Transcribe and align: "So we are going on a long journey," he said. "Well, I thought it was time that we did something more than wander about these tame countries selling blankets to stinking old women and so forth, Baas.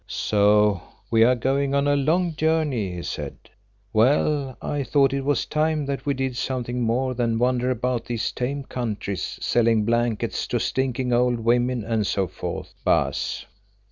"So 0.07 0.81
we 1.11 1.23
are 1.23 1.35
going 1.35 1.75
on 1.75 1.87
a 1.87 1.95
long 1.95 2.33
journey," 2.33 2.95
he 2.95 3.03
said. 3.03 3.35
"Well, 3.93 4.57
I 4.59 4.81
thought 4.81 5.13
it 5.13 5.23
was 5.23 5.45
time 5.45 5.85
that 5.85 6.07
we 6.07 6.15
did 6.15 6.35
something 6.35 6.81
more 6.81 7.13
than 7.13 7.37
wander 7.37 7.69
about 7.69 8.05
these 8.05 8.31
tame 8.31 8.63
countries 8.63 9.37
selling 9.39 9.85
blankets 9.85 10.47
to 10.47 10.59
stinking 10.59 11.13
old 11.13 11.39
women 11.41 11.83
and 11.83 12.07
so 12.07 12.25
forth, 12.25 12.73
Baas. 12.83 13.45